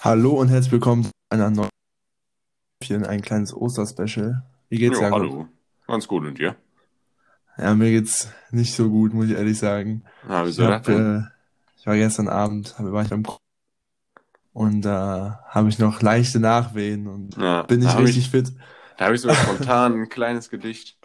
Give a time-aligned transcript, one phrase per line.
[0.00, 1.68] Hallo und herzlich willkommen zu einer neuen
[2.84, 4.42] Folge, ein kleines Osterspecial.
[4.68, 5.18] Wie geht's Jo, Jakob?
[5.20, 5.48] hallo.
[5.86, 6.56] Ganz gut und dir?
[7.58, 10.04] Ja, mir geht's nicht so gut, muss ich ehrlich sagen.
[10.26, 11.20] Na, Ich wieso das hab, äh,
[11.76, 13.38] ich war gestern Abend, war ich beim Ko-
[14.52, 18.52] und da habe ich noch leichte Nachwehen und Na, bin nicht richtig ich, fit.
[18.96, 20.96] da habe ich sogar spontan ein kleines Gedicht.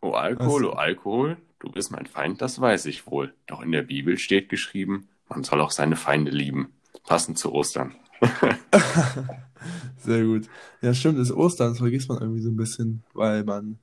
[0.00, 0.70] O Alkohol, Was?
[0.70, 3.34] o Alkohol, du bist mein Feind, das weiß ich wohl.
[3.48, 6.72] Doch in der Bibel steht geschrieben, man soll auch seine Feinde lieben.
[7.04, 7.94] Passend zu Ostern.
[9.98, 10.48] Sehr gut.
[10.82, 13.78] Ja, stimmt, ist Ostern, das vergisst man irgendwie so ein bisschen, weil man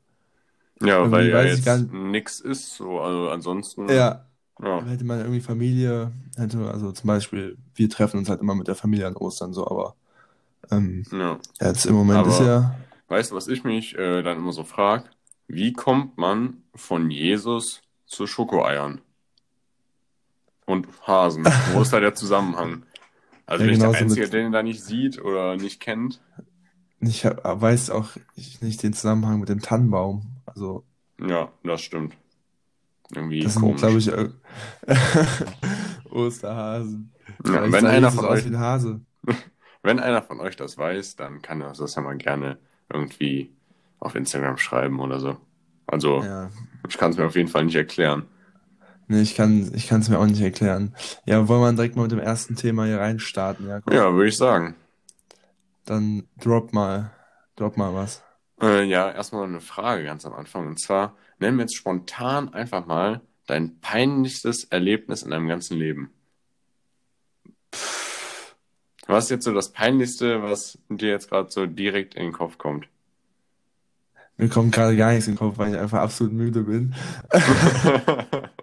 [0.81, 1.93] Ja, weil ja jetzt nicht.
[1.93, 4.25] nix ist, so, also ansonsten, Ja,
[4.61, 8.67] ja, hätte man irgendwie Familie, hätte, also zum Beispiel, wir treffen uns halt immer mit
[8.67, 9.95] der Familie an Ostern so, aber
[10.71, 11.39] ähm, ja.
[11.61, 12.75] jetzt im Moment ist Aber ja,
[13.07, 15.05] weißt du, was ich mich äh, dann immer so frage?
[15.47, 19.01] Wie kommt man von Jesus zu Schokoeiern
[20.65, 21.57] und Hasen?
[21.63, 22.85] Wo ist da der Zusammenhang?
[23.47, 26.21] Also ja bin ich der Einzige, mit, der den da nicht sieht oder nicht kennt?
[26.99, 28.09] ich hab, weiß auch
[28.61, 30.23] nicht den Zusammenhang mit dem Tannenbaum.
[30.45, 30.83] Also,
[31.19, 32.15] Ja, das stimmt.
[33.13, 34.07] Irgendwie das sind, glaube komisch.
[34.07, 34.29] ich, äh,
[36.09, 37.11] Osterhasen.
[37.45, 39.05] Ja, wenn einer von euch, ein
[39.83, 42.57] wenn einer von euch das weiß, dann kann er das ja mal gerne
[42.91, 43.51] irgendwie
[43.99, 45.37] auf Instagram schreiben oder so.
[45.87, 46.49] Also, Ja,
[46.87, 48.27] ich kann es mir auf jeden Fall nicht erklären.
[49.07, 50.95] Nee, ich kann, ich kann es mir auch nicht erklären.
[51.25, 53.93] Ja, wollen wir direkt mal mit dem ersten Thema hier reinstarten, Jakob?
[53.93, 54.75] Ja, würde ich sagen.
[55.85, 57.11] Dann drop mal,
[57.55, 58.23] drop mal was.
[58.61, 60.67] Äh, ja, erstmal eine Frage ganz am Anfang.
[60.67, 66.11] Und zwar, nenn mir jetzt spontan einfach mal dein peinlichstes Erlebnis in deinem ganzen Leben.
[69.07, 72.57] Was ist jetzt so das Peinlichste, was dir jetzt gerade so direkt in den Kopf
[72.57, 72.87] kommt?
[74.37, 76.95] Mir kommt gerade gar nichts in den Kopf, weil ich einfach absolut müde bin.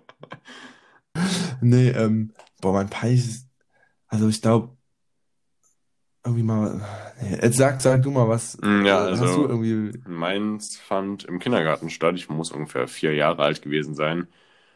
[1.60, 3.46] Nee, ähm, boah, mein peinliches,
[4.08, 4.76] also ich glaube,
[6.24, 6.80] irgendwie mal,
[7.20, 10.76] nee, jetzt sag, sag du mal was, Mm, Ja, äh, hast du also irgendwie, meins
[10.76, 12.14] fand im Kindergarten statt.
[12.16, 14.28] Ich muss ungefähr vier Jahre alt gewesen sein.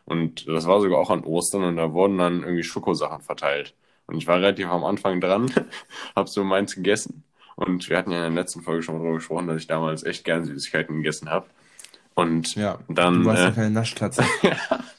[0.04, 3.74] Und das war sogar auch an Ostern und da wurden dann irgendwie Schokosachen verteilt.
[4.06, 5.50] Und ich war relativ am Anfang dran,
[6.16, 7.24] hab so meins gegessen.
[7.56, 10.24] Und wir hatten ja in der letzten Folge schon darüber gesprochen, dass ich damals echt
[10.24, 11.46] gern Süßigkeiten gegessen habe.
[12.14, 14.24] Und ja, du dann, warst ja äh, keine Naschkatze.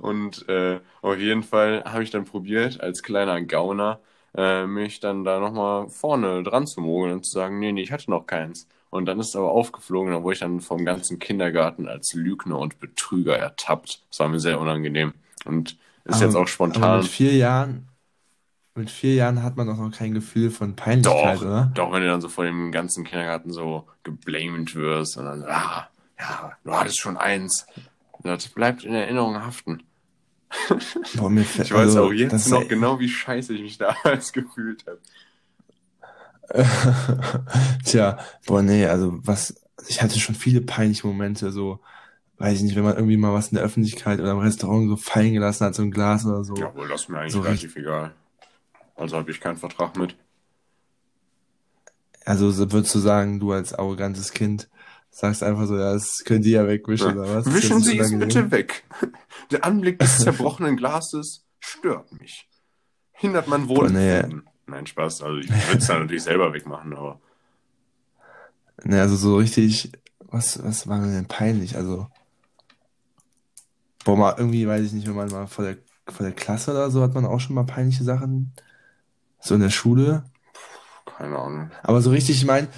[0.00, 4.00] und äh, auf jeden Fall habe ich dann probiert, als kleiner Gauner,
[4.36, 7.92] äh, mich dann da nochmal vorne dran zu mogeln und zu sagen, nee, nee, ich
[7.92, 8.68] hatte noch keins.
[8.90, 12.58] Und dann ist es aber aufgeflogen, dann wurde ich dann vom ganzen Kindergarten als Lügner
[12.58, 14.02] und Betrüger ertappt.
[14.10, 15.12] Das war mir sehr unangenehm.
[15.44, 17.04] Und ist jetzt Aber, auch aber mit spontan.
[17.04, 17.88] vier Jahren,
[18.76, 21.72] mit vier Jahren hat man doch noch kein Gefühl von Peinlichkeit, Doch, oder?
[21.74, 25.88] doch, wenn du dann so vor dem ganzen Kindergarten so geblamed wirst und dann, ah,
[26.18, 27.66] ja, du hattest schon eins.
[28.22, 29.82] Das bleibt in Erinnerung haften.
[31.16, 34.32] Boah, mir Ich weiß auch also, jetzt das noch genau, wie scheiße ich mich damals
[34.32, 35.00] gefühlt habe.
[37.84, 41.80] tja, boah, nee, also was, ich hatte schon viele peinliche Momente, so,
[42.38, 44.96] weiß ich nicht, wenn man irgendwie mal was in der Öffentlichkeit oder im Restaurant so
[44.96, 47.76] fallen gelassen hat, so ein Glas oder so, Jawohl, das ist mir eigentlich so relativ
[47.76, 48.14] egal.
[48.96, 50.16] Also habe ich keinen Vertrag mit.
[52.24, 54.70] also so würdest du sagen, du als arrogantes Kind
[55.18, 57.22] sagst einfach so, ja, das könnt ihr ja wegwischen, Ja.
[57.22, 57.52] oder was?
[57.52, 58.84] Wischen Sie es bitte weg.
[59.50, 62.48] Der Anblick des zerbrochenen Glases stört mich.
[63.10, 64.22] Hindert mein Boah, nee.
[64.68, 65.22] Nein, Spaß.
[65.22, 67.20] Also ich würde es dann natürlich selber wegmachen, aber
[68.84, 69.90] nee, also so richtig,
[70.30, 71.74] was, was war mir denn peinlich?
[71.74, 72.06] Also,
[74.04, 76.92] boah, mal irgendwie, weiß ich nicht, wenn man mal vor der, vor der Klasse oder
[76.92, 78.52] so hat man auch schon mal peinliche Sachen,
[79.40, 80.22] so in der Schule.
[81.06, 81.70] keine Ahnung.
[81.82, 82.68] Aber so richtig, ich meine,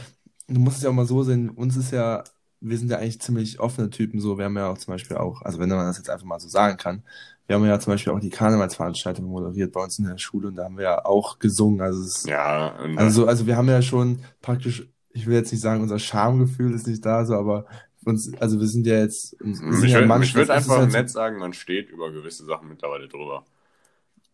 [0.55, 2.25] du musst es ja auch mal so sehen, uns ist ja,
[2.61, 5.43] wir sind ja eigentlich ziemlich offene Typen, so, wir haben ja auch zum Beispiel auch,
[5.43, 7.03] also wenn man das jetzt einfach mal so sagen kann,
[7.47, 10.57] wir haben ja zum Beispiel auch die Karnevalsveranstaltung moderiert bei uns in der Schule und
[10.57, 14.21] da haben wir ja auch gesungen, also es Ja, also, also wir haben ja schon
[14.41, 17.67] praktisch, ich will jetzt nicht sagen, unser Schamgefühl ist nicht da, so, aber
[18.05, 20.65] uns, also wir sind ja jetzt, wir sind mich ja würde manchmal, mich würd das
[20.65, 23.45] ist einfach halt so, nett sagen, man steht über gewisse Sachen mittlerweile drüber.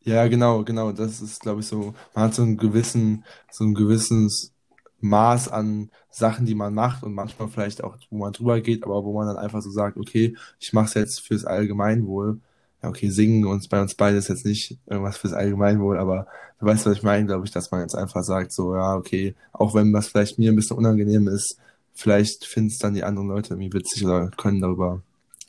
[0.03, 0.93] Ja, genau, genau.
[0.93, 4.53] Das ist, glaube ich, so, man hat so einen gewissen, so ein gewisses
[5.01, 9.05] Maß an Sachen, die man macht und manchmal vielleicht auch, wo man drüber geht, aber
[9.05, 12.41] wo man dann einfach so sagt, okay, ich mache es jetzt fürs Allgemeinwohl.
[12.83, 16.27] Ja, okay, singen uns bei uns beide ist jetzt nicht irgendwas fürs Allgemeinwohl, aber
[16.61, 19.35] du weißt, was ich meine, glaube ich, dass man jetzt einfach sagt, so, ja, okay,
[19.53, 21.59] auch wenn was vielleicht mir ein bisschen unangenehm ist,
[21.95, 25.03] vielleicht finden es dann die anderen Leute irgendwie witzig oder können darüber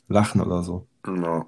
[0.08, 0.86] lachen oder so.
[1.06, 1.46] Ja.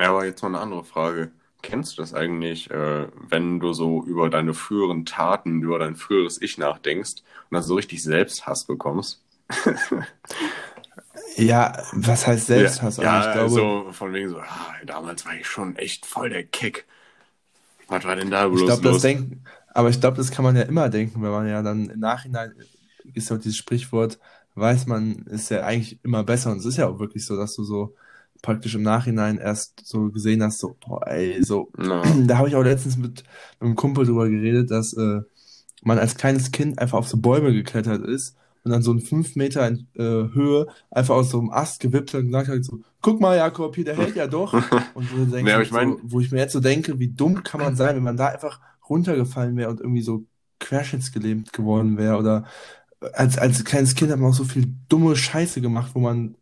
[0.00, 1.30] Ja, aber jetzt mal eine andere Frage.
[1.64, 6.40] Kennst du das eigentlich, äh, wenn du so über deine früheren Taten, über dein früheres
[6.40, 9.22] Ich nachdenkst und dann so richtig Selbsthass bekommst?
[11.36, 12.98] Ja, was heißt Ja, Selbsthass?
[12.98, 16.30] Also ich ja, glaube, so von wegen so, ah, damals war ich schon echt voll
[16.30, 16.86] der Kick.
[17.88, 19.00] Was war denn da Ich bloß glaube, das los?
[19.00, 22.00] denken, Aber ich glaube, das kann man ja immer denken, wenn man ja dann im
[22.00, 22.52] Nachhinein,
[23.14, 24.18] ist ja dieses Sprichwort,
[24.54, 26.52] weiß man, ist ja eigentlich immer besser.
[26.52, 27.94] Und es ist ja auch wirklich so, dass du so
[28.44, 31.70] praktisch im Nachhinein erst so gesehen hast, so, boah, ey, so.
[31.78, 32.02] Ja.
[32.26, 33.24] Da habe ich auch letztens mit
[33.58, 35.20] einem Kumpel drüber geredet, dass äh,
[35.82, 39.34] man als kleines Kind einfach auf so Bäume geklettert ist und dann so in fünf
[39.34, 40.02] Meter in, äh,
[40.34, 43.74] Höhe einfach aus so einem Ast gewippt hat und gesagt hat, so, guck mal, Jakob,
[43.74, 44.52] hier, der hält ja doch.
[44.94, 47.42] Und wo, Nee, aber ich mein- so, wo ich mir jetzt so denke, wie dumm
[47.42, 50.24] kann man sein, wenn man da einfach runtergefallen wäre und irgendwie so
[50.60, 52.44] querschnittsgelähmt geworden wäre oder
[53.12, 56.36] als, als kleines Kind hat man auch so viel dumme Scheiße gemacht, wo man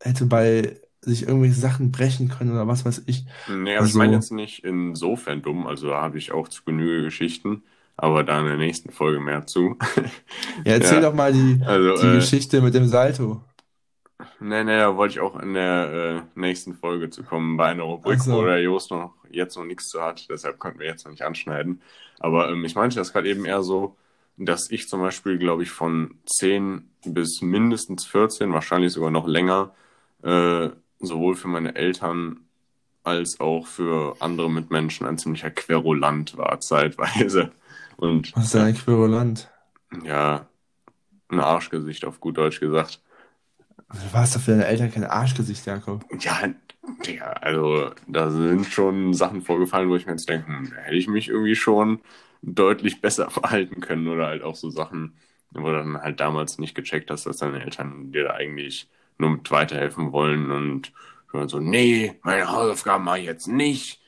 [0.00, 3.24] hätte bei sich irgendwelche Sachen brechen können oder was weiß ich.
[3.48, 6.62] Nee, aber ich Also- meine jetzt nicht insofern dumm, also da habe ich auch zu
[6.64, 7.62] Genüge Geschichten,
[7.96, 9.76] aber da in der nächsten Folge mehr zu.
[10.64, 11.10] Ja, erzähl Ja.
[11.10, 13.42] doch mal die, Also, die äh, Geschichte mit dem Salto.
[14.40, 17.84] nee, nee, da wollte ich auch in der äh, nächsten Folge zu kommen, bei einer
[17.84, 18.32] Rubrik, so.
[18.38, 21.22] wo der Jost noch jetzt noch nichts zu hat, deshalb konnten wir jetzt noch nicht
[21.22, 21.80] anschneiden.
[22.18, 23.96] Aber ähm, ich meinte das gerade eben eher so,
[24.36, 29.72] dass ich zum Beispiel, glaube ich, von 10 bis mindestens 14, wahrscheinlich sogar noch länger,
[30.22, 32.40] äh, sowohl für meine Eltern
[33.04, 37.52] als auch für andere Mitmenschen ein ziemlicher Querulant war zeitweise.
[37.96, 39.50] Und Was ist denn ein Querulant?
[40.04, 40.48] ja,
[41.30, 43.02] ein Arschgesicht auf gut Deutsch gesagt.
[43.92, 46.04] Du warst doch für deine Eltern kein Arschgesicht, Jakob.
[46.20, 46.48] Ja,
[47.06, 50.96] Digga, also da sind schon Sachen vorgefallen, wo ich mir jetzt denke, hm, da hätte
[50.96, 52.00] ich mich irgendwie schon
[52.42, 55.16] deutlich besser verhalten können oder halt auch so Sachen,
[55.50, 59.30] wo du dann halt damals nicht gecheckt hast, dass deine Eltern dir da eigentlich nur
[59.30, 60.92] mit weiterhelfen wollen und
[61.50, 64.00] so, nee, meine Hausaufgaben mache ich jetzt nicht.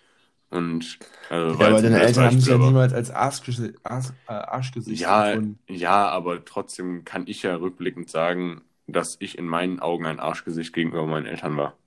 [0.51, 5.11] Und also, Ja, aber deine Eltern haben dich ja niemals als Arschgesicht, Arsch, äh, Arschgesicht
[5.13, 5.59] Ja, empfunden.
[5.69, 10.73] ja, aber trotzdem kann ich ja rückblickend sagen, dass ich in meinen Augen ein Arschgesicht
[10.75, 11.79] gegenüber meinen Eltern war.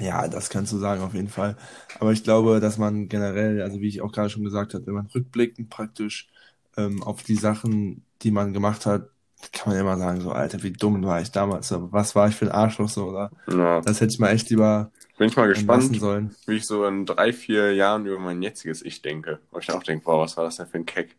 [0.00, 1.56] Ja, das kannst du sagen, auf jeden Fall.
[2.00, 4.94] Aber ich glaube, dass man generell, also wie ich auch gerade schon gesagt habe, wenn
[4.94, 6.28] man rückblickend praktisch
[6.76, 9.10] ähm, auf die Sachen, die man gemacht hat,
[9.52, 12.34] kann man immer sagen, so, Alter, wie dumm war ich damals, so, was war ich
[12.34, 15.46] für ein Arschloch, so, oder Ja, das hätte ich mal echt lieber bin ich mal
[15.46, 16.34] gespannt, sollen.
[16.46, 19.38] wie ich so in drei, vier Jahren über mein jetziges Ich denke.
[19.52, 21.14] Wo ich dann auch denke, boah, was war das denn für ein Keck?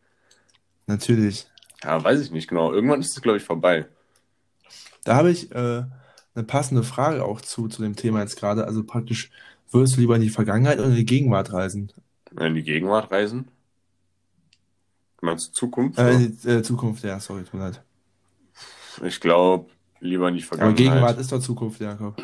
[0.88, 1.48] Natürlich.
[1.84, 2.74] Ja, weiß ich nicht genau.
[2.74, 3.86] Irgendwann ist es, glaube ich, vorbei.
[5.06, 5.84] Da habe ich äh,
[6.36, 8.66] eine passende Frage auch zu, zu dem Thema jetzt gerade.
[8.66, 9.32] Also praktisch,
[9.72, 11.92] würdest du lieber in die Vergangenheit oder in die Gegenwart reisen?
[12.38, 13.48] In die Gegenwart reisen?
[15.22, 15.98] Meinst du Zukunft?
[16.00, 17.85] Äh, in die äh, Zukunft, ja, sorry, tut mir leid.
[19.04, 19.70] Ich glaube,
[20.00, 20.78] lieber in die Aber Vergangenheit.
[20.78, 22.22] Gegenwart ist doch Zukunft, Jakob.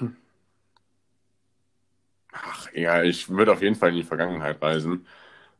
[2.33, 5.05] Ach, ja, ich würde auf jeden Fall in die Vergangenheit reisen.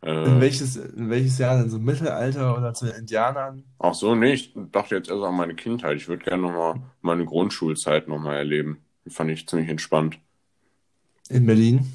[0.02, 1.70] Äh, In welches, in welches Jahr denn?
[1.70, 3.64] So Mittelalter oder zu den Indianern?
[3.80, 5.98] Ach so, nee, ich dachte jetzt erst an meine Kindheit.
[5.98, 8.80] Ich würde gerne nochmal meine Grundschulzeit nochmal erleben.
[9.06, 10.18] Die fand ich ziemlich entspannt.
[11.30, 11.86] In Berlin?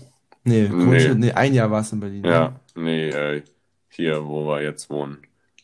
[0.44, 1.14] Nee, Nee.
[1.14, 2.22] Nee, ein Jahr war es in Berlin.
[2.22, 2.28] ne?
[2.28, 3.42] Ja, nee, äh,
[3.88, 5.18] hier, wo wir jetzt wohnen.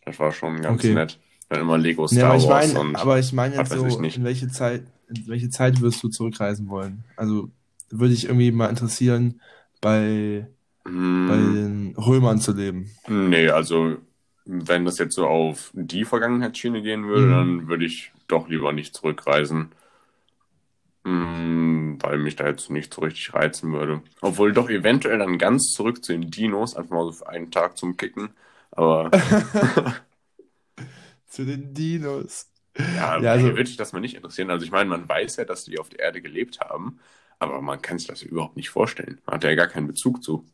[0.05, 0.95] Das war schon ganz Okay.
[0.95, 1.19] nett.
[1.53, 4.25] Dann immer Lego Star aber ich Wars meine, und aber ich meine jetzt so, in
[4.25, 7.05] welche Zeit, in welche Zeit würdest du zurückreisen wollen?
[7.17, 7.51] Also
[7.91, 9.41] würde ich irgendwie mal interessieren,
[9.81, 10.49] bei,
[11.27, 12.91] bei hm, den Römern zu leben.
[13.07, 13.97] nee, also
[14.45, 17.31] wenn das jetzt so auf die Vergangenheitsschiene gehen würde, Mhm.
[17.31, 19.73] dann würde ich doch lieber nicht zurückreisen.
[21.05, 24.03] Hm, weil mich da jetzt nicht so richtig reizen würde.
[24.21, 27.77] Obwohl doch eventuell dann ganz zurück zu den Dinos, einfach mal so für einen Tag
[27.77, 28.31] zum Kicken.
[28.71, 29.11] Aber
[31.33, 32.47] Zu den Dinos.
[32.77, 34.51] Ja, Ja, also- würde ich das mal nicht interessieren.
[34.51, 36.99] Also ich meine, man weiß ja, dass die auf der Erde gelebt haben,
[37.39, 39.19] aber man kann sich das überhaupt nicht vorstellen.
[39.25, 40.45] Man hat ja gar keinen Bezug zu.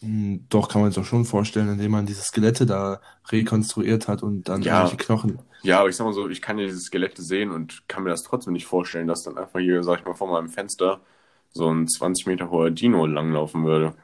[0.00, 4.22] Hm, Doch, kann man sich doch schon vorstellen, indem man diese Skelette da rekonstruiert hat
[4.22, 4.78] und dann Ja.
[4.78, 5.38] irgendwelche Knochen.
[5.62, 8.08] Ja, aber ich sag mal so, ich kann ja diese Skelette sehen und kann mir
[8.10, 11.02] das trotzdem nicht vorstellen, dass dann einfach hier, sag ich mal, vor meinem Fenster
[11.52, 13.94] so ein 20 Meter hoher Dino langlaufen würde.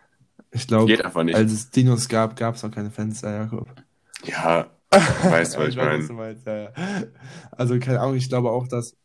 [0.51, 1.03] Ich glaube,
[1.35, 3.67] als es Dinos gab, gab es noch keine Fenster, Jakob.
[4.25, 4.67] Ja,
[5.31, 6.07] weißt du, was ich weiß, meine?
[6.09, 6.73] du meinst, ja, ja.
[7.53, 8.97] Also, keine Ahnung, ich glaube auch, dass.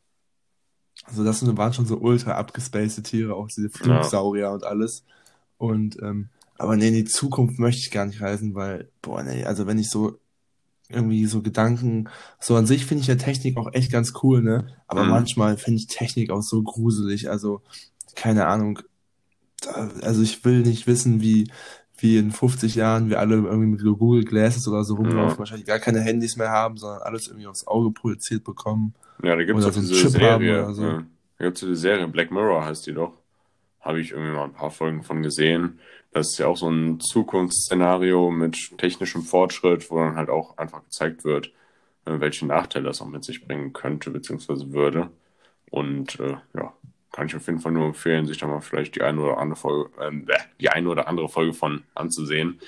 [1.06, 5.04] Also, das waren schon so ultra abgespacede Tiere, auch diese Flugsaurier und alles.
[5.58, 9.44] Und, ähm, aber nee, in die Zukunft möchte ich gar nicht reisen, weil, boah, nee,
[9.46, 10.20] also wenn ich so
[10.90, 14.68] irgendwie so Gedanken, so an sich finde ich ja Technik auch echt ganz cool, ne?
[14.88, 15.10] Aber Mhm.
[15.12, 17.62] manchmal finde ich Technik auch so gruselig, also,
[18.16, 18.80] keine Ahnung.
[20.02, 21.52] Also, ich will nicht wissen, wie,
[22.02, 25.40] wie in 50 Jahren wir alle irgendwie mit Google Glasses oder so rumlaufen, Ja.
[25.40, 28.94] wahrscheinlich gar keine Handys mehr haben, sondern alles irgendwie aufs Auge projiziert bekommen.
[29.24, 30.74] Ja, da Oder doch so diese Chip Serie.
[30.74, 30.84] so.
[30.84, 31.04] ja.
[31.38, 33.14] Da gibt's diese Serie, Black Mirror heißt die doch.
[33.80, 35.80] Habe ich irgendwie mal ein paar Folgen von gesehen.
[36.12, 40.84] Das ist ja auch so ein Zukunftsszenario mit technischem Fortschritt, wo dann halt auch einfach
[40.84, 41.48] gezeigt wird,
[42.06, 45.10] äh, welche Nachteile das auch mit sich bringen könnte, beziehungsweise würde.
[45.70, 46.74] Und äh, ja,
[47.12, 49.60] kann ich auf jeden Fall nur empfehlen, sich da mal vielleicht die eine oder andere
[49.60, 52.60] Folge, bäh, die eine oder andere Folge von anzusehen.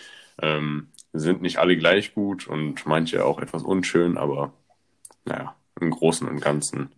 [0.41, 4.51] Ähm, sind nicht alle gleich gut und manche auch etwas unschön, aber
[5.25, 6.89] naja, im Großen und Ganzen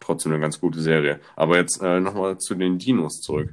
[0.00, 1.20] trotzdem eine ganz gute Serie.
[1.36, 3.50] Aber jetzt äh, nochmal zu den Dinos zurück.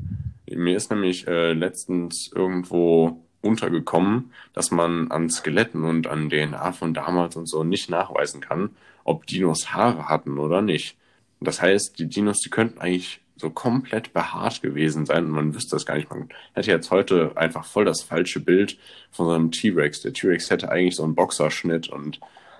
[0.49, 6.93] Mir ist nämlich äh, letztens irgendwo untergekommen, dass man an Skeletten und an DNA von
[6.93, 8.71] damals und so nicht nachweisen kann,
[9.03, 10.97] ob Dinos Haare hatten oder nicht.
[11.41, 15.75] Das heißt, die Dinos, die könnten eigentlich so komplett behaart gewesen sein und man wüsste
[15.75, 16.09] das gar nicht.
[16.09, 18.77] Man hätte jetzt heute einfach voll das falsche Bild
[19.11, 20.01] von so einem T-Rex.
[20.01, 22.19] Der T-Rex hätte eigentlich so einen Boxerschnitt und.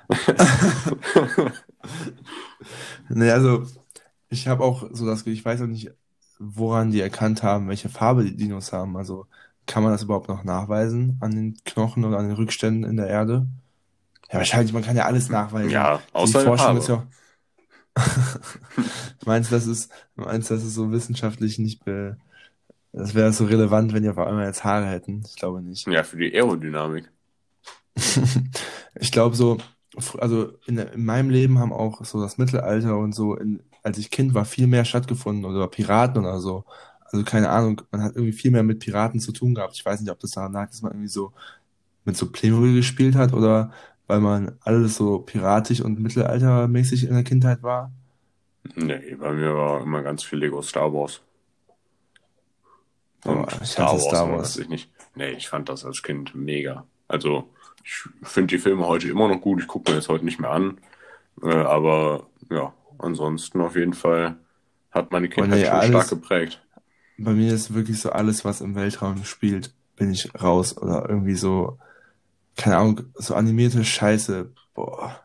[3.10, 3.66] naja, also
[4.30, 5.92] ich habe auch so das, ich weiß auch nicht,
[6.40, 8.98] woran die erkannt haben, welche Farbe die Dinos haben.
[8.98, 9.28] Also
[9.68, 13.08] kann man das überhaupt noch nachweisen an den Knochen oder an den Rückständen in der
[13.08, 13.46] Erde?
[14.32, 15.70] Ja, wahrscheinlich, man kann ja alles nachweisen.
[15.70, 17.04] Ja, außer die Forschung ist ja.
[19.26, 22.18] meinst du, das ist, meinst das ist so wissenschaftlich nicht be,
[22.94, 25.24] das wäre so relevant, wenn die auf einmal jetzt Haare hätten?
[25.26, 25.88] Ich glaube nicht.
[25.88, 27.10] Ja, für die Aerodynamik.
[29.00, 29.58] ich glaube so,
[30.18, 34.12] also in, in, meinem Leben haben auch so das Mittelalter und so, in, als ich
[34.12, 36.66] Kind war, viel mehr stattgefunden oder Piraten oder so.
[37.06, 39.76] Also keine Ahnung, man hat irgendwie viel mehr mit Piraten zu tun gehabt.
[39.76, 41.34] Ich weiß nicht, ob das daran lag, dass man irgendwie so
[42.06, 43.72] mit so Playmobil gespielt hat oder
[44.12, 47.94] weil man alles so piratisch und mittelaltermäßig in der Kindheit war.
[48.76, 51.22] Nee, bei mir war immer ganz viel Lego Star Wars.
[53.24, 54.58] Und oh, Star, Wars, Star Wars.
[54.58, 54.92] Ich nicht.
[55.16, 56.84] Nee, ich fand das als Kind mega.
[57.08, 57.54] Also,
[57.86, 59.62] ich finde die Filme heute immer noch gut.
[59.62, 60.82] Ich gucke mir das heute nicht mehr an.
[61.42, 64.36] Äh, aber ja, ansonsten auf jeden Fall
[64.92, 66.62] hat meine Kindheit nee, schon alles, stark geprägt.
[67.18, 70.78] Bei mir ist wirklich so alles, was im Weltraum spielt, bin ich raus.
[70.78, 71.80] Oder irgendwie so,
[72.58, 74.52] keine Ahnung, so animierte Scheiße.
[74.74, 75.20] Boah,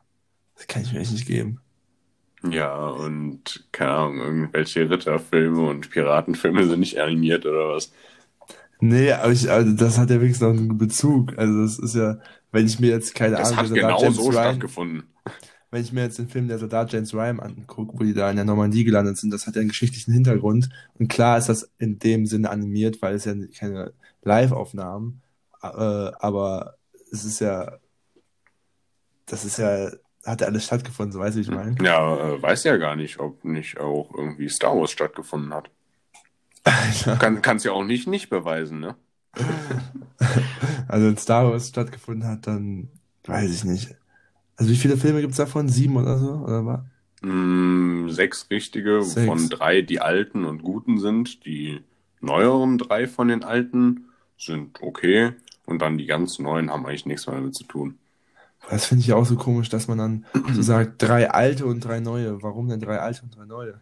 [0.56, 1.61] das kann ich mir echt nicht geben.
[2.50, 7.92] Ja, und keine Ahnung, irgendwelche Ritterfilme und Piratenfilme sind nicht animiert oder was?
[8.80, 11.37] Nee, aber ich, also das hat ja wirklich noch einen Bezug.
[11.38, 12.18] Also das ist ja,
[12.52, 15.02] wenn ich mir jetzt keine das Ahnung, hat genau James so Ryan, stattgefunden.
[15.71, 18.37] Wenn ich mir jetzt den Film der Soldat James Ryan angucke, wo die da in
[18.37, 20.68] der Normandie gelandet sind, das hat ja einen geschichtlichen Hintergrund.
[20.99, 23.92] Und klar ist das in dem Sinne animiert, weil es ja keine
[24.23, 25.23] Live-Aufnahmen,
[25.62, 26.76] äh, aber
[27.12, 27.78] es ist ja,
[29.26, 29.90] das ist ja
[30.26, 31.76] hat ja alles stattgefunden, so weißt du, wie ich meine?
[31.82, 35.70] Ja, äh, weiß ja gar nicht, ob nicht auch irgendwie Star Wars stattgefunden hat.
[37.20, 38.96] Kann, kannst ja auch nicht nicht beweisen, ne?
[40.88, 42.88] also wenn Star Wars stattgefunden hat, dann
[43.25, 43.94] weiß ich nicht.
[44.56, 45.68] Also wie viele Filme gibt es davon?
[45.68, 46.32] Sieben oder so?
[46.32, 46.80] Oder was?
[47.22, 49.26] Mm, sechs richtige, sechs.
[49.26, 51.44] wovon drei die alten und guten sind.
[51.44, 51.80] Die
[52.20, 54.06] neueren drei von den alten
[54.38, 55.34] sind okay.
[55.66, 57.99] Und dann die ganz neuen haben eigentlich nichts mehr damit zu tun.
[58.70, 62.00] Das finde ich auch so komisch, dass man dann so sagt, drei alte und drei
[62.00, 62.42] neue.
[62.42, 63.80] Warum denn drei alte und drei neue?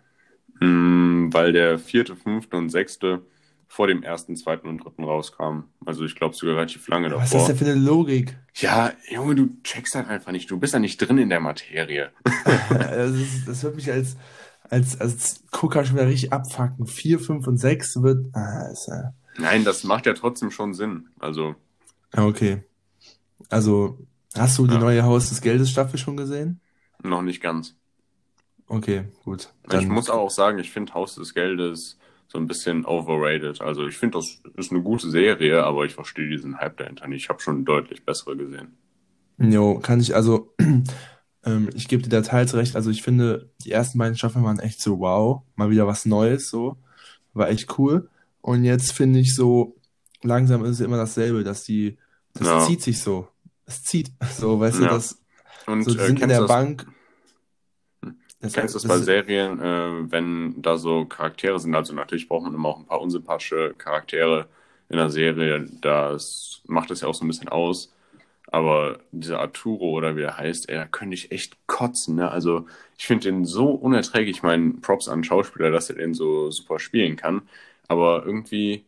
[0.61, 3.23] Mm, weil der vierte, fünfte und sechste
[3.67, 5.65] vor dem ersten, zweiten und dritten rauskam.
[5.85, 7.23] Also ich glaube sogar relativ lange davor.
[7.23, 8.37] Was ist das denn für eine Logik?
[8.55, 10.51] Ja, Junge, du checkst halt einfach nicht.
[10.51, 12.11] Du bist ja nicht drin in der Materie.
[12.79, 14.17] das, ist, das wird mich als,
[14.71, 16.87] als, als Gucker schon wieder richtig abfacken.
[16.87, 18.27] Vier, fünf und sechs wird.
[18.33, 19.11] Ah, ist, äh...
[19.39, 21.09] Nein, das macht ja trotzdem schon Sinn.
[21.19, 21.57] Also.
[22.17, 22.63] Okay.
[23.49, 23.99] Also
[24.37, 24.81] Hast du die ja.
[24.81, 26.61] neue Haus des Geldes Staffel schon gesehen?
[27.03, 27.77] Noch nicht ganz.
[28.67, 29.51] Okay, gut.
[29.73, 33.61] Ich muss auch sagen, ich finde Haus des Geldes so ein bisschen overrated.
[33.61, 37.25] Also ich finde, das ist eine gute Serie, aber ich verstehe diesen Hype dahinter nicht.
[37.25, 38.77] Ich habe schon deutlich bessere gesehen.
[39.39, 40.53] Jo, kann ich, also
[41.45, 42.75] ähm, ich gebe dir da teils recht.
[42.75, 46.49] Also ich finde, die ersten beiden Staffeln waren echt so wow, mal wieder was Neues,
[46.49, 46.77] so.
[47.35, 48.09] War echt cool.
[48.41, 49.77] Und jetzt finde ich so,
[50.23, 51.99] langsam ist es immer dasselbe, dass die,
[52.35, 52.61] das ja.
[52.61, 53.29] zieht sich so
[53.67, 54.11] es zieht.
[54.37, 54.89] So, weißt ja.
[54.89, 55.21] du, das.
[55.67, 56.87] Und so, die äh, sind in der das, Bank.
[58.41, 61.75] Das, kennst du das bei Serien, äh, wenn da so Charaktere sind?
[61.75, 64.49] Also natürlich braucht man immer auch ein paar unsympathische Charaktere
[64.91, 65.67] in der Serie.
[65.81, 67.93] Das macht es ja auch so ein bisschen aus.
[68.49, 72.17] Aber dieser Arturo oder wie er heißt, ey, da könnte ich echt kotzen.
[72.17, 72.31] Ne?
[72.31, 72.67] Also
[72.99, 74.37] ich finde den so unerträglich.
[74.37, 77.43] Ich meine, Props an Schauspieler, dass er den so super spielen kann.
[77.89, 78.85] Aber irgendwie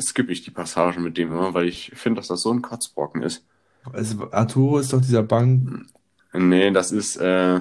[0.00, 3.22] skippe ich die Passagen mit dem immer, weil ich finde, dass das so ein Kotzbrocken
[3.22, 3.44] ist.
[3.92, 5.86] Also Arturo ist doch dieser Bank.
[6.32, 7.60] Nee, das ist, äh,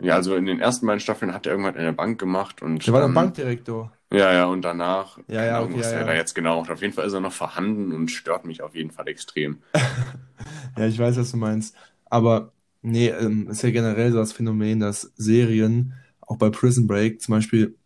[0.00, 2.86] ja, also in den ersten beiden Staffeln hat er irgendwann eine Bank gemacht und.
[2.86, 3.92] Der war der Bankdirektor.
[4.12, 5.18] Ja, ja, und danach.
[5.28, 6.06] Ja, ja, okay, was ja, er ja.
[6.06, 6.70] da jetzt genau macht.
[6.70, 9.58] Auf jeden Fall ist er noch vorhanden und stört mich auf jeden Fall extrem.
[10.76, 11.76] ja, ich weiß, was du meinst.
[12.06, 12.52] Aber
[12.82, 17.34] nee, ähm, ist ja generell so das Phänomen, dass Serien, auch bei Prison Break zum
[17.34, 17.76] Beispiel,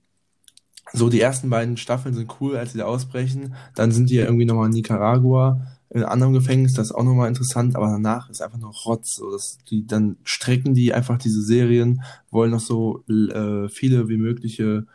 [0.95, 3.55] so die ersten beiden Staffeln sind cool, als sie da ausbrechen.
[3.75, 5.61] Dann sind die ja irgendwie nochmal in Nicaragua
[5.95, 9.15] in einem anderen Gefängnis, das ist auch nochmal interessant, aber danach ist einfach nur Rotz.
[9.15, 14.17] So, dass die, dann strecken die einfach diese Serien, wollen noch so äh, viele wie
[14.17, 14.87] mögliche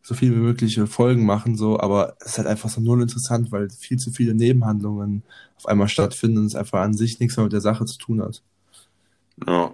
[0.00, 3.50] so viel wie mögliche Folgen machen, so, aber es ist halt einfach so null interessant,
[3.52, 5.22] weil viel zu viele Nebenhandlungen
[5.56, 8.20] auf einmal stattfinden und es einfach an sich nichts mehr mit der Sache zu tun
[8.20, 8.42] hat.
[9.46, 9.72] Ja.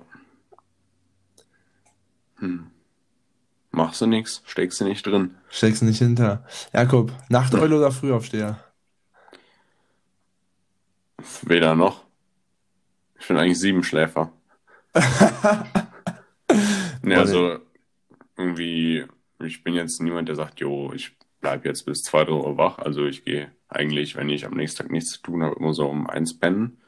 [2.37, 2.70] Hm.
[3.73, 5.37] Machst du nichts, steckst du nicht drin.
[5.49, 6.45] Steckst du nicht hinter.
[6.73, 8.59] Jakob, Nachteule oder Frühaufsteher?
[11.43, 12.05] Weder noch.
[13.19, 14.33] Ich bin eigentlich Siebenschläfer.
[17.03, 17.59] ne, also
[18.37, 19.05] irgendwie,
[19.39, 22.79] ich bin jetzt niemand, der sagt, jo, ich bleib jetzt bis 2 Uhr wach.
[22.79, 25.89] Also ich gehe eigentlich, wenn ich am nächsten Tag nichts zu tun habe, immer so
[25.89, 26.80] um eins pennen.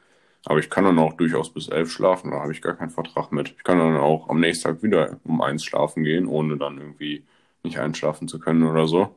[0.45, 3.31] Aber ich kann dann auch durchaus bis elf schlafen, da habe ich gar keinen Vertrag
[3.31, 3.55] mit.
[3.57, 7.23] Ich kann dann auch am nächsten Tag wieder um eins schlafen gehen, ohne dann irgendwie
[7.63, 9.15] nicht einschlafen zu können oder so.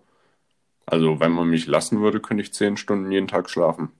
[0.87, 3.91] Also wenn man mich lassen würde, könnte ich zehn Stunden jeden Tag schlafen.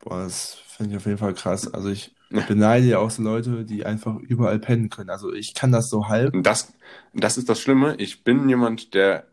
[0.00, 1.72] Boah, das finde ich auf jeden Fall krass.
[1.74, 2.14] Also ich
[2.46, 5.10] beneide ja auch so Leute, die einfach überall pennen können.
[5.10, 6.34] Also ich kann das so halb.
[6.42, 6.72] Das,
[7.12, 7.96] das ist das Schlimme.
[7.96, 9.26] Ich bin jemand, der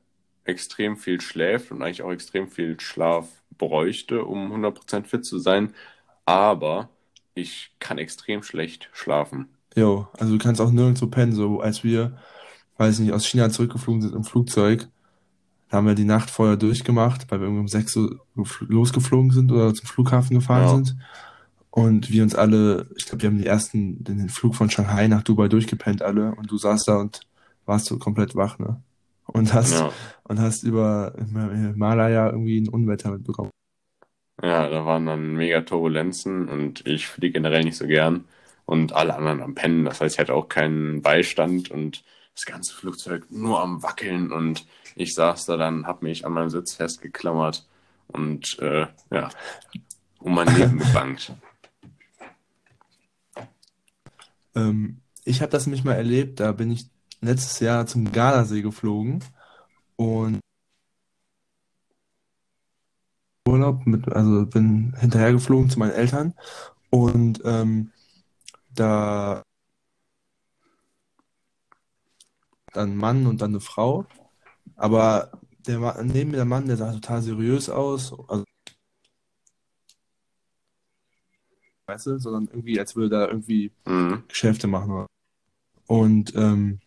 [0.43, 5.75] extrem viel schläft und eigentlich auch extrem viel Schlaf bräuchte, um 100% fit zu sein.
[6.25, 6.89] Aber
[7.33, 9.47] ich kann extrem schlecht schlafen.
[9.75, 11.31] Jo, also du kannst auch nirgendwo pennen.
[11.33, 12.17] So als wir,
[12.77, 14.87] weiß nicht, aus China zurückgeflogen sind im Flugzeug,
[15.69, 18.19] da haben wir die Nacht vorher durchgemacht, weil wir irgendwie um 6 Uhr
[18.67, 20.75] losgeflogen sind oder zum Flughafen gefahren Ja.
[20.75, 20.97] sind.
[21.69, 25.23] Und wir uns alle, ich glaube, wir haben die ersten, den Flug von Shanghai nach
[25.23, 26.35] Dubai durchgepennt alle.
[26.35, 27.21] Und du saßt da und
[27.65, 28.81] warst so komplett wach, ne?
[29.27, 29.89] Und hast, Ja.
[30.25, 33.51] und hast über Himalaya irgendwie ein Unwetter mitbekommen.
[34.41, 38.25] Ja, da waren dann mega Turbulenzen und ich fliege generell nicht so gern
[38.65, 39.85] und alle anderen am Pennen.
[39.85, 44.65] Das heißt, ich hatte auch keinen Beistand und das ganze Flugzeug nur am Wackeln und
[44.95, 47.67] ich saß da dann, hab mich an meinem Sitz festgeklammert
[48.07, 49.29] und äh, ja,
[50.19, 51.33] um mein Leben gebangt.
[54.53, 56.89] Ähm, ich habe das nämlich mal erlebt, da bin ich
[57.21, 59.23] letztes Jahr zum Gardasee geflogen
[59.95, 60.41] und
[63.63, 66.33] Urlaub mit, also bin hinterher geflogen zu meinen Eltern
[66.89, 67.91] und ähm,
[68.75, 69.43] da
[72.73, 74.05] dann ein Mann und dann eine Frau,
[74.75, 75.31] aber
[75.67, 78.45] der Ma- neben mir der Mann, der sah total seriös aus, also
[81.87, 84.23] weißt du, sondern irgendwie, als würde er da irgendwie Mhm.
[84.27, 85.05] Geschäfte machen.
[85.87, 86.79] Und ähm,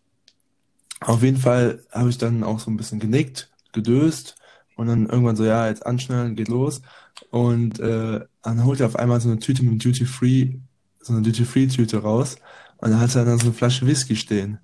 [1.01, 4.37] auf jeden Fall habe ich dann auch so ein bisschen genickt, gedöst
[4.77, 6.83] und dann irgendwann so, ja, jetzt anschnallen, geht los.
[7.31, 10.59] Und äh, dann holt er auf einmal so eine Tüte mit Duty Free,
[11.01, 12.37] so eine Duty Free Tüte raus
[12.79, 14.59] und dann hat er dann so eine Flasche Whisky stehen.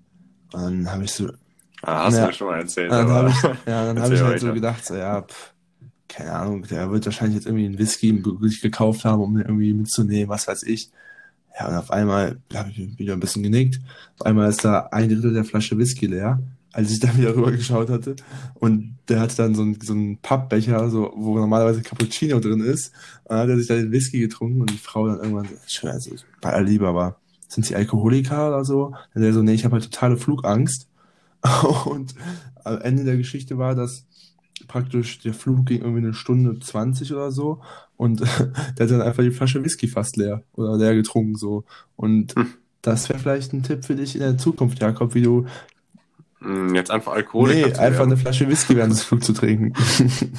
[0.53, 1.31] Und dann habe ich so,
[1.83, 4.21] Ah, hast du ja, mir schon mal erzählt, dann aber ich, ja, dann habe ich
[4.21, 5.55] halt so gedacht, so, ja, pff,
[6.09, 8.13] keine Ahnung, der wird wahrscheinlich jetzt irgendwie einen Whisky
[8.61, 10.91] gekauft haben, um den irgendwie mitzunehmen, was weiß ich.
[11.59, 13.81] Ja, und auf einmal habe ich wieder ein bisschen genickt.
[14.19, 16.43] Auf einmal ist da ein Drittel der Flasche Whisky leer,
[16.73, 18.17] als ich da wieder rüber geschaut hatte.
[18.55, 22.93] Und der hatte dann so einen, so einen Pappbecher, so, wo normalerweise Cappuccino drin ist.
[23.25, 25.55] Und dann hat er sich da den Whisky getrunken und die Frau dann irgendwann so,
[25.67, 27.17] schwör, also bei aller Liebe, aber
[27.49, 28.95] sind sie Alkoholiker oder so?
[29.15, 30.89] Dann der so, nee, ich habe halt totale Flugangst.
[31.87, 32.15] Und
[32.65, 34.05] am Ende der Geschichte war, dass
[34.69, 37.61] praktisch der Flug ging irgendwie eine Stunde 20 oder so
[37.97, 41.65] und der hat dann einfach die Flasche Whisky fast leer oder leer getrunken so.
[41.97, 42.47] Und Hm.
[42.83, 45.47] das wäre vielleicht ein Tipp für dich in der Zukunft, Jakob, wie du
[46.75, 48.13] Jetzt einfach Alkoholiker nee, einfach werden.
[48.13, 49.75] eine Flasche Whisky während des Flugs zu trinken.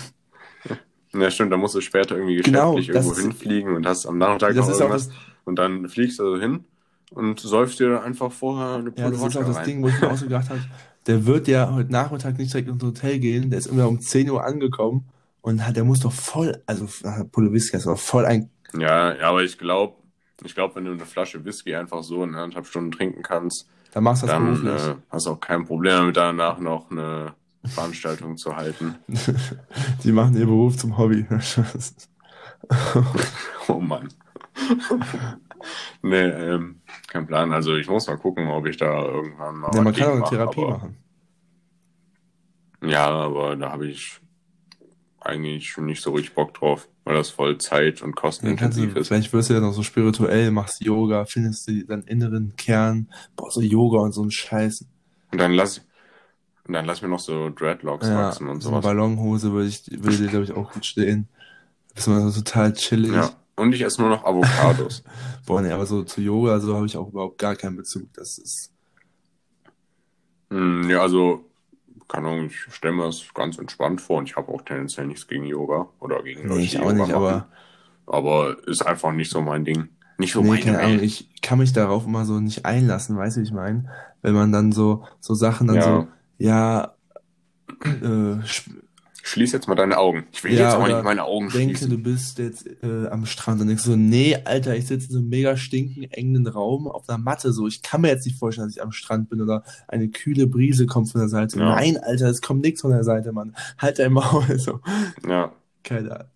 [1.13, 4.17] Ja, stimmt, da musst du später irgendwie Genau, geschäftlich das irgendwo hinfliegen und hast am
[4.17, 5.09] Nachmittag Das noch ist auch das,
[5.43, 6.63] und dann fliegst du hin
[7.09, 9.65] und säufst dir dann einfach vorher eine ja, Pulle das ist auch Wodka das rein.
[9.65, 10.61] Ding, wo ich mir auch so gedacht habe,
[11.07, 14.29] der wird ja heute Nachmittag nicht direkt ins Hotel gehen, der ist immer um 10
[14.29, 15.09] Uhr angekommen
[15.41, 19.13] und hat, der muss doch voll, also nach Pulle Whisky ist doch voll ein, Ja,
[19.15, 19.95] ja, aber ich glaube,
[20.45, 24.01] ich glaube, wenn du eine Flasche Whisky einfach so in anderthalb Stunden trinken kannst, da
[24.01, 24.87] machst du das dann beruflich.
[24.87, 27.33] äh, hast du auch kein Problem damit, danach noch eine
[27.65, 28.95] Veranstaltung zu halten.
[30.03, 31.25] Die machen ihr Beruf zum Hobby.
[33.67, 34.09] Oh Mann.
[36.01, 37.51] nee, ähm, kein Plan.
[37.51, 40.23] Also ich muss mal gucken, ob ich da irgendwann mal Ja, man kann auch eine
[40.25, 40.97] Therapie aber, machen.
[42.83, 44.19] Ja, aber da habe ich
[45.19, 49.09] eigentlich nicht so richtig Bock drauf, weil das voll zeit- und kostenintensiv du, ist.
[49.09, 53.51] vielleicht wirst du ja noch so spirituell, machst Yoga, findest du deinen inneren Kern, boah,
[53.51, 54.85] so Yoga und so ein Scheiß.
[55.33, 55.79] Und dann lass,
[56.65, 58.85] und dann lass mir noch so Dreadlocks Ja, wachsen und so eine sowas.
[58.85, 61.27] Ballonhose würde ich, würde dir, glaube ich, auch gut stehen.
[61.93, 63.11] Bist mal so total chillig.
[63.11, 63.29] Ja.
[63.57, 65.03] Und ich esse nur noch Avocados.
[65.45, 68.07] Boah, nee, aber so zu Yoga, so habe ich auch überhaupt gar keinen Bezug.
[68.13, 68.71] Das ist,
[70.49, 71.43] Hm, ja, also,
[72.11, 75.27] keine Ahnung, ich stelle mir das ganz entspannt vor und ich habe auch tendenziell nichts
[75.27, 77.15] gegen Yoga oder gegen nee, Leute, ich die auch Yoga nicht, machen.
[77.15, 77.47] aber,
[78.05, 79.89] Aber ist einfach nicht so mein Ding.
[80.17, 81.03] Nicht so nee, meine Ahnung, Welt.
[81.03, 83.89] ich kann mich darauf immer so nicht einlassen, weißt du, wie ich meine?
[84.21, 85.81] Wenn man dann so, so Sachen dann Ja.
[85.81, 86.95] so, ja,
[88.01, 88.37] äh,
[89.23, 90.25] Schließ jetzt mal deine Augen.
[90.31, 91.89] Ich will ja, jetzt auch nicht meine Augen denke, schließen.
[91.89, 95.19] du bist jetzt äh, am Strand und denkst so, nee, Alter, ich sitze in so
[95.19, 98.67] einem mega stinken, engen Raum auf einer Matte, so, ich kann mir jetzt nicht vorstellen,
[98.67, 101.59] dass ich am Strand bin oder eine kühle Brise kommt von der Seite.
[101.59, 101.75] Ja.
[101.75, 103.55] Nein, Alter, es kommt nichts von der Seite, Mann.
[103.77, 104.79] Halt dein Maul, so.
[105.27, 105.51] Ja.
[105.83, 106.27] Keine Ahnung.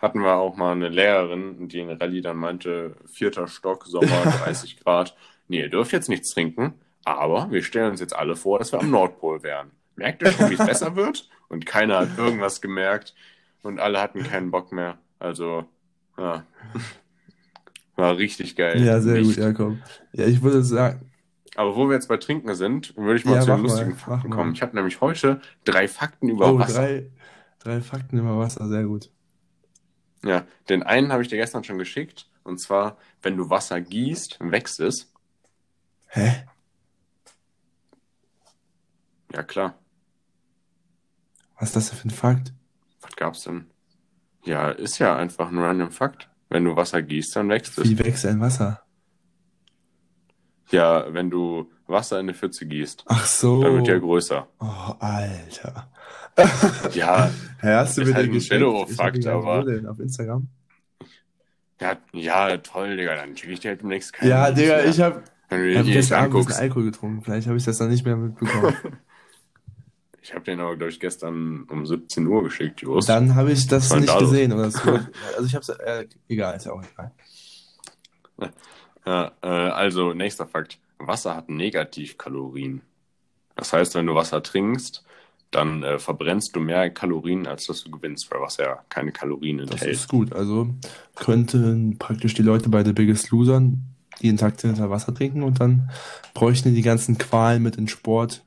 [0.00, 4.06] Hatten wir auch mal eine Lehrerin, die in Rallye dann meinte, vierter Stock, Sommer,
[4.44, 5.14] 30 Grad.
[5.46, 6.72] Nee, ihr dürft jetzt nichts trinken,
[7.04, 9.72] aber wir stellen uns jetzt alle vor, dass wir am Nordpol wären.
[10.00, 11.28] Merkt ihr schon, wie es besser wird?
[11.50, 13.14] Und keiner hat irgendwas gemerkt
[13.62, 14.96] und alle hatten keinen Bock mehr.
[15.18, 15.66] Also,
[16.16, 16.46] ja.
[17.96, 18.82] War richtig geil.
[18.82, 19.26] Ja, sehr Nicht.
[19.26, 19.82] gut, ja, komm.
[20.12, 21.10] Ja, ich würde sagen,
[21.54, 23.90] Aber wo wir jetzt bei Trinken sind, würde ich mal Ja, zu den mal, lustigen
[23.90, 24.36] mach Fakten mal.
[24.36, 24.54] kommen.
[24.54, 26.80] Ich habe nämlich heute drei Fakten über oh, Wasser.
[26.80, 27.10] drei,
[27.58, 29.10] drei Fakten über Wasser, sehr gut.
[30.24, 32.26] Ja, den einen habe ich dir gestern schon geschickt.
[32.42, 35.12] Und zwar, wenn du Wasser gießt, wächst es.
[36.08, 36.46] Hä?
[39.32, 39.79] Ja, klar.
[41.60, 42.52] Was ist das denn für ein Fakt?
[43.02, 43.66] Was gab's denn?
[44.44, 46.28] Ja, ist ja einfach ein random Fakt.
[46.48, 47.88] Wenn du Wasser gießt, dann wächst es.
[47.88, 48.82] Wie wächst ein Wasser?
[50.70, 53.62] Ja, wenn du Wasser in eine Pfütze gießt, Ach so.
[53.62, 54.46] dann wird ja größer.
[54.60, 55.90] Oh, Alter.
[56.94, 57.30] Ja,
[57.62, 58.98] hast du Ist mir halt den ein geschickt?
[58.98, 59.90] Hab nicht- aber-?
[59.90, 60.48] Auf Instagram?
[61.80, 63.16] ja, ja, toll, Digga.
[63.16, 66.24] Dann schicke ich dir halt demnächst keinen Ja, Digga, ich hab, dir hab die gestern
[66.24, 66.62] Abend ein bisschen.
[66.62, 67.22] Alkohol getrunken.
[67.22, 68.74] Vielleicht habe ich das dann nicht mehr mitbekommen.
[70.22, 73.08] Ich habe den aber, glaube ich, gestern um 17 Uhr geschickt, Just.
[73.08, 74.52] dann habe ich das nicht da gesehen.
[74.52, 74.80] Oder so.
[75.36, 77.12] Also ich hab's, äh, egal, ist ja auch egal.
[79.06, 80.78] Ja, äh, also, nächster Fakt.
[80.98, 82.82] Wasser hat Negativkalorien.
[83.56, 85.02] Das heißt, wenn du Wasser trinkst,
[85.50, 89.58] dann äh, verbrennst du mehr Kalorien, als dass du gewinnst, weil Wasser ja keine Kalorien
[89.58, 89.92] Das enthält.
[89.96, 90.32] ist gut.
[90.32, 90.68] Also
[91.16, 93.84] könnten praktisch die Leute bei The Biggest Losern
[94.20, 95.90] jeden Tag hinter Wasser trinken und dann
[96.34, 98.44] bräuchten die die ganzen Qualen mit den Sport,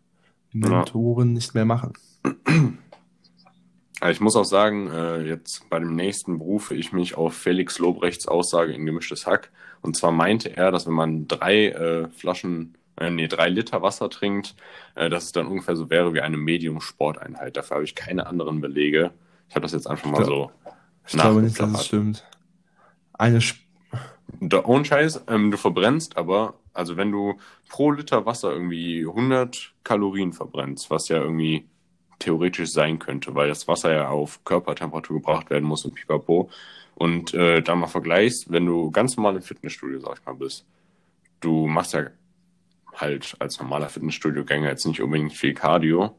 [0.53, 1.93] Mentoren nicht mehr machen.
[4.09, 8.27] Ich muss auch sagen, äh, jetzt bei dem nächsten berufe ich mich auf Felix Lobrechts
[8.27, 9.51] Aussage in Gemischtes Hack.
[9.81, 14.09] Und zwar meinte er, dass wenn man drei äh, Flaschen, äh, nee, drei Liter Wasser
[14.09, 14.55] trinkt,
[14.95, 17.55] äh, dass es dann ungefähr so wäre wie eine Medium-Sporteinheit.
[17.55, 19.11] Dafür habe ich keine anderen Belege.
[19.49, 20.51] Ich habe das jetzt einfach mal Ich so.
[21.07, 22.25] Ich glaube nicht, dass es stimmt.
[23.13, 23.63] Eine Sp
[24.41, 27.35] Da, ohne Scheiß, ähm, du verbrennst aber, also wenn du
[27.69, 31.65] pro Liter Wasser irgendwie 100 Kalorien verbrennst, was ja irgendwie
[32.19, 36.49] theoretisch sein könnte, weil das Wasser ja auf Körpertemperatur gebracht werden muss und pipapo.
[36.95, 40.65] Und äh, da mal vergleichst, wenn du ganz normal im Fitnessstudio, sag ich mal, bist,
[41.41, 42.05] du machst ja
[42.95, 46.15] halt als normaler Fitnessstudio-Gänger jetzt nicht unbedingt viel Cardio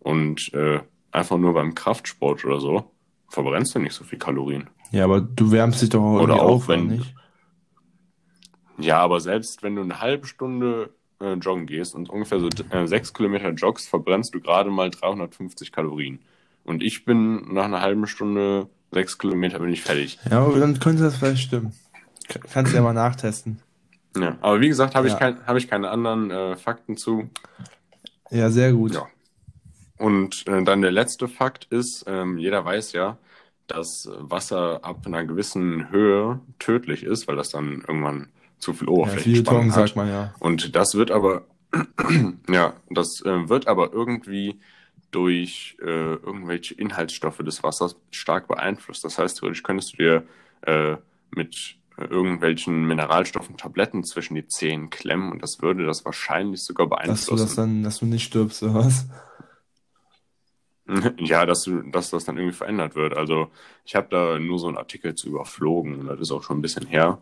[0.00, 2.90] und äh, einfach nur beim Kraftsport oder so
[3.28, 4.68] verbrennst du nicht so viel Kalorien.
[4.90, 7.14] ja, aber du wärmst dich doch auch Oder auch auf, wenn- nicht?
[8.78, 12.86] Ja, aber selbst wenn du eine halbe Stunde äh, joggen gehst und ungefähr so äh,
[12.86, 16.20] sechs Kilometer joggst, verbrennst du gerade mal 350 Kalorien.
[16.64, 20.18] Und ich bin nach einer halben Stunde sechs Kilometer bin ich fertig.
[20.30, 21.72] Ja, aber dann könnte das vielleicht stimmen.
[22.52, 23.60] Kannst du ja mal nachtesten.
[24.16, 25.14] Ja, aber wie gesagt, habe Ja.
[25.14, 27.30] ich, kein, habe ich keine anderen äh, Fakten zu.
[28.30, 28.94] Ja, sehr gut.
[28.94, 29.06] Ja.
[29.98, 33.16] Und äh, dann der letzte Fakt ist, ähm, jeder weiß ja,
[33.66, 38.28] dass Wasser ab einer gewissen Höhe tödlich ist, weil das dann irgendwann
[38.58, 39.74] zu viel Ja, viel Oberflächenspannung Ton, hat.
[39.74, 40.34] sagt man ja.
[40.38, 41.44] Und das wird aber,
[42.48, 44.60] ja, das äh, wird aber irgendwie
[45.10, 49.04] durch äh, irgendwelche Inhaltsstoffe des Wassers stark beeinflusst.
[49.04, 50.22] Das heißt, theoretisch könntest du dir
[50.62, 50.96] äh,
[51.30, 56.88] mit äh, irgendwelchen Mineralstoffen Tabletten zwischen die Zehen klemmen und das würde das wahrscheinlich sogar
[57.02, 57.36] Dass du beeinflussen.
[57.36, 59.06] das dann, dass du nicht stirbst, oder was?
[61.18, 63.14] Ja, dass, du, dass das dann irgendwie verändert wird.
[63.14, 63.50] Also
[63.84, 66.62] ich habe da nur so einen Artikel zu überflogen und das ist auch schon ein
[66.62, 67.18] bisschen her.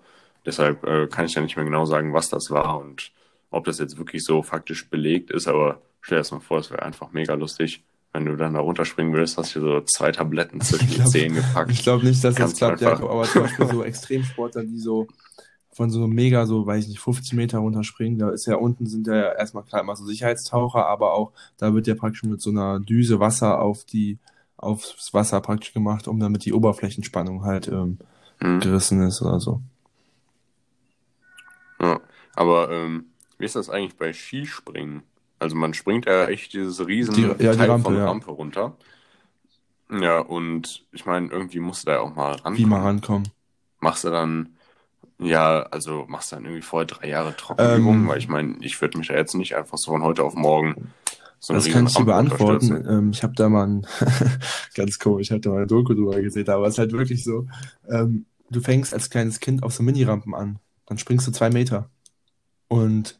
[0.46, 3.10] Deshalb äh, kann ich ja nicht mehr genau sagen, was das war und
[3.50, 5.48] ob das jetzt wirklich so faktisch belegt ist.
[5.48, 7.82] Aber stell dir das mal vor, es wäre einfach mega lustig,
[8.12, 11.08] wenn du dann da runterspringen würdest, hast du so zwei Tabletten zwischen Ich die glaub-
[11.10, 11.70] Zehen gepackt.
[11.72, 15.06] Ich glaube nicht, dass das klappt, einfach- Jakob, aber zum Beispiel so Extremsportler, die so
[15.72, 19.06] von so mega, so, weiß ich nicht, 50 Meter runterspringen, da ist ja unten sind
[19.08, 22.80] ja erstmal klar immer so Sicherheitstaucher, aber auch, da wird ja praktisch mit so einer
[22.80, 24.16] Düse Wasser auf die,
[24.56, 27.98] aufs Wasser praktisch gemacht, um damit die Oberflächenspannung halt ähm,
[28.38, 28.60] Hm.
[28.60, 29.60] gerissen ist oder so.
[31.80, 32.00] Ja,
[32.34, 33.06] aber ähm,
[33.38, 35.02] wie ist das eigentlich bei Skispringen?
[35.38, 38.06] Also man springt ja echt dieses riesen Die- ja, die Teil Rampe, von ja.
[38.06, 38.76] Rampe runter.
[39.90, 42.58] Ja, und ich meine, irgendwie musst du da ja auch mal rankommen.
[42.58, 43.28] Wie mal rankommen.
[43.80, 44.56] Machst du dann,
[45.18, 48.02] ja, also machst du dann irgendwie vorher drei Jahre Trockenübungen?
[48.02, 50.34] Ähm, weil ich meine, ich würde mich da jetzt nicht einfach so von heute auf
[50.34, 50.92] morgen
[51.38, 52.84] so eine Das kann ich dir beantworten.
[52.88, 53.86] Ähm, ich habe da mal ein,
[54.74, 57.24] ganz komisch, ich habe da mal eine Doku drüber gesehen, aber es ist halt wirklich
[57.24, 57.46] so,
[57.88, 61.90] ähm, du fängst als kleines Kind auf so Minirampen an, dann springst du zwei Meter
[62.68, 63.18] und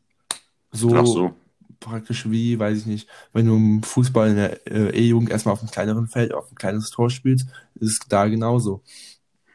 [0.73, 1.35] so, so.
[1.81, 5.61] praktisch wie, weiß ich nicht, wenn du im Fußball in der äh, E-Jugend erstmal auf
[5.61, 8.83] einem kleineren Feld, auf ein kleines Tor spielst, ist es da genauso.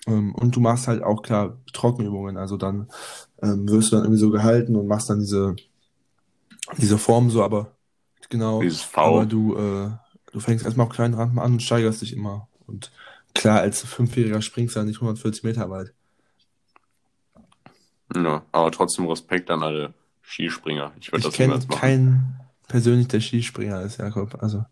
[0.08, 2.88] Ähm, und du machst halt auch klar Trockenübungen, also dann
[3.42, 5.56] ähm, wirst du dann irgendwie so gehalten und machst dann diese,
[6.78, 7.76] diese Form so, aber
[8.30, 9.26] genau, Dieses aber V.
[9.26, 9.90] du, äh,
[10.32, 12.48] du fängst erstmal auf kleinen Rand an und steigerst dich immer.
[12.66, 12.92] Und
[13.36, 15.94] klar, als Fünfjähriger springst du ja nicht 140 Meter weit.
[18.16, 20.92] Ja, aber trotzdem Respekt an alle Skispringer.
[21.00, 21.80] Ich würde das kenne niemals machen.
[21.80, 24.42] keinen persönlich, der Skispringer ist, Jakob.
[24.42, 24.66] Also,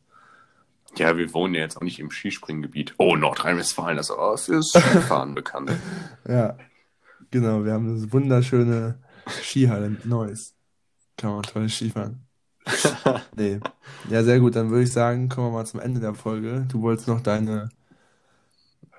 [0.97, 2.93] Ja, wir wohnen ja jetzt auch nicht im Skispringgebiet.
[2.97, 5.71] Oh, Nordrhein-Westfalen, das ist auch fürs Skifahren bekannt.
[6.27, 6.57] ja,
[7.31, 8.99] genau, wir haben eine wunderschöne
[9.41, 10.53] Skihalle in Neuss.
[11.17, 12.25] Kann man toll Skifahren.
[13.35, 13.59] Nee.
[14.09, 14.55] Ja, sehr gut.
[14.55, 16.65] Dann würde ich sagen, kommen wir mal zum Ende der Folge.
[16.69, 17.69] Du wolltest noch deine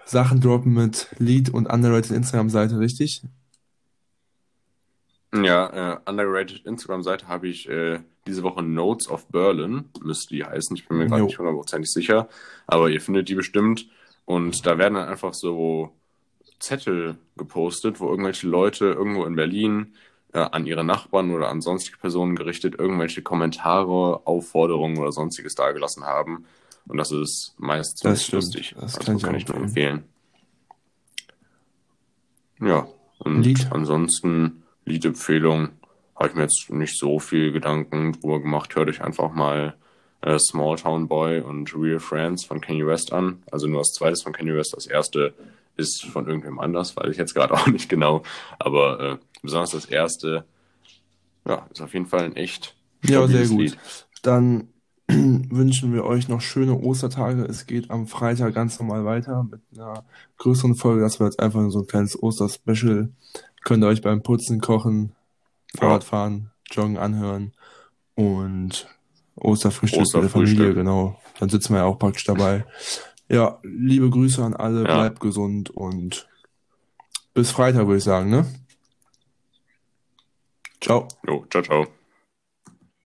[0.04, 3.22] Sachen droppen mit Lied und underrated Instagram-Seite, richtig?
[5.32, 10.76] Ja, äh, underrated Instagram-Seite habe ich äh, diese Woche Notes of Berlin, müsste die heißen.
[10.76, 12.28] Ich bin mir gerade nicht hundertprozentig sicher,
[12.66, 13.86] aber ihr findet die bestimmt.
[14.24, 15.92] Und da werden dann einfach so
[16.58, 19.94] Zettel gepostet, wo irgendwelche Leute irgendwo in Berlin
[20.32, 26.04] äh, an ihre Nachbarn oder an sonstige Personen gerichtet irgendwelche Kommentare, Aufforderungen oder sonstiges dagelassen
[26.04, 26.44] haben.
[26.86, 28.74] Und das ist meist Das lustig.
[28.78, 30.04] Das also kann ich kann ich nur empfehlen.
[32.58, 32.68] empfehlen.
[32.68, 32.88] Ja,
[33.18, 33.68] und Lied?
[33.70, 35.70] ansonsten Liedempfehlung
[36.16, 38.74] habe ich mir jetzt nicht so viel Gedanken drüber gemacht.
[38.76, 39.74] Hört euch einfach mal
[40.22, 43.42] äh, Small Town Boy und Real Friends von Kanye West an.
[43.50, 44.74] Also nur das zweite von Kanye West.
[44.76, 45.34] Das erste
[45.76, 48.22] ist von irgendwem anders, weiß ich jetzt gerade auch nicht genau.
[48.58, 50.44] Aber äh, besonders das erste,
[51.46, 53.58] ja, ist auf jeden Fall ein echt Ja, sehr gut.
[53.58, 53.78] Lied.
[54.22, 54.68] Dann
[55.08, 57.44] wünschen wir euch noch schöne Ostertage.
[57.44, 60.04] Es geht am Freitag ganz normal weiter mit einer
[60.36, 61.02] größeren Folge.
[61.02, 63.10] Das wird jetzt einfach nur so ein kleines Oster-Special.
[63.64, 65.14] Könnt ihr euch beim Putzen, Kochen,
[65.76, 67.52] Fahrradfahren, Joggen anhören
[68.14, 68.86] und
[69.36, 70.58] Osterfrühstück mit der Osterfrühstück.
[70.58, 71.20] Familie, genau.
[71.38, 72.64] Dann sitzen wir ja auch praktisch dabei.
[73.28, 74.96] Ja, liebe Grüße an alle, Ja.
[74.98, 76.28] bleibt gesund und
[77.34, 78.46] bis Freitag, würde ich sagen, ne?
[80.80, 81.06] Ciao.
[81.26, 81.86] Jo, ciao, ciao.